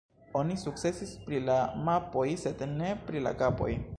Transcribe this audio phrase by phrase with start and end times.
[0.39, 3.73] Oni sukcesis pri la mapoj sed ne pri la kapoj.